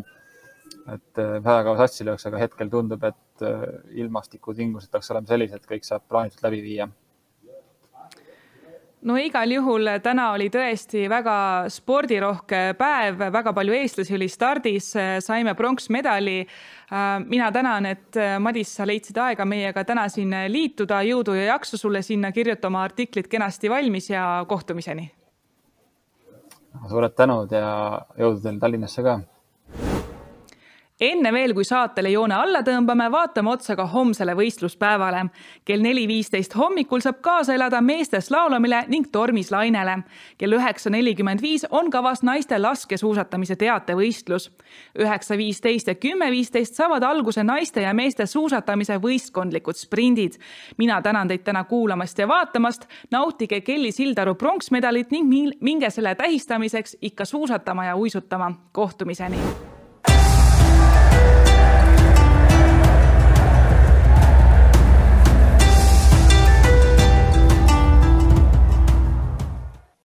et 0.93 1.19
uh, 1.23 1.39
väga 1.43 1.63
kaua 1.67 1.77
satsi 1.81 2.05
lööks, 2.07 2.27
aga 2.29 2.43
hetkel 2.43 2.69
tundub, 2.69 3.03
et 3.03 3.43
uh, 3.43 3.65
ilmastikutingimused 4.03 4.91
peaks 4.91 5.11
olema 5.11 5.27
sellised, 5.27 5.65
kõik 5.67 5.87
saab 5.87 6.05
plaanitult 6.07 6.47
läbi 6.47 6.61
viia 6.63 6.87
no 9.07 9.15
igal 9.19 9.51
juhul 9.51 9.89
täna 10.03 10.31
oli 10.35 10.49
tõesti 10.51 11.05
väga 11.09 11.37
spordirohke 11.71 12.61
päev, 12.79 13.21
väga 13.33 13.53
palju 13.55 13.75
eestlasi 13.77 14.15
oli 14.17 14.27
stardis, 14.31 14.91
saime 15.23 15.55
pronksmedali. 15.55 16.39
mina 17.27 17.51
tänan, 17.51 17.85
et 17.85 18.15
Madis, 18.39 18.75
sa 18.75 18.85
leidsid 18.87 19.17
aega 19.17 19.45
meiega 19.45 19.83
täna 19.83 20.07
siin 20.09 20.31
liituda, 20.51 21.01
jõudu 21.03 21.35
ja 21.35 21.53
jaksu 21.53 21.77
sulle 21.77 22.01
sinna, 22.01 22.31
kirjuta 22.31 22.67
oma 22.67 22.83
artiklid 22.83 23.27
kenasti 23.27 23.69
valmis 23.69 24.09
ja 24.09 24.45
kohtumiseni. 24.47 25.11
suured 26.89 27.15
tänud 27.15 27.51
ja 27.51 28.01
jõudu 28.17 28.41
teile 28.41 28.59
Tallinnasse 28.59 29.03
ka 29.03 29.19
enne 31.01 31.31
veel, 31.33 31.53
kui 31.53 31.65
saatele 31.65 32.09
joone 32.09 32.33
alla 32.35 32.63
tõmbame, 32.65 33.05
vaatame 33.13 33.51
otsa 33.51 33.75
ka 33.77 33.85
homsele 33.91 34.33
võistluspäevale. 34.37 35.27
kell 35.65 35.81
neli 35.81 36.07
viisteist 36.07 36.55
hommikul 36.55 37.01
saab 37.01 37.21
kaasa 37.21 37.53
elada 37.53 37.81
meeste 37.81 38.21
slaalomile 38.21 38.85
ning 38.87 39.07
tormislainele. 39.11 40.03
kell 40.37 40.53
üheksa 40.53 40.89
nelikümmend 40.89 41.41
viis 41.41 41.65
on 41.69 41.91
kavas 41.91 42.23
naiste 42.23 42.57
laskesuusatamise 42.59 43.55
teatevõistlus. 43.55 44.51
üheksa 44.99 45.37
viisteist 45.37 45.87
ja 45.87 45.95
kümme 45.95 46.31
viisteist 46.31 46.75
saavad 46.75 47.03
alguse 47.03 47.43
naiste 47.43 47.81
ja 47.81 47.93
meeste 47.93 48.25
suusatamise 48.25 48.97
võistkondlikud 48.97 49.75
sprindid. 49.75 50.33
mina 50.77 51.01
tänan 51.01 51.27
teid 51.27 51.43
täna 51.43 51.63
kuulamast 51.63 52.17
ja 52.17 52.27
vaatamast. 52.27 52.87
nautige 53.11 53.61
Kelly 53.61 53.91
Sildaru 53.91 54.35
pronksmedalit 54.35 55.11
ning 55.11 55.53
minge 55.61 55.89
selle 55.89 56.15
tähistamiseks 56.15 56.97
ikka 57.01 57.25
suusatama 57.25 57.85
ja 57.85 57.95
uisutama. 57.95 58.51
kohtumiseni 58.71 59.37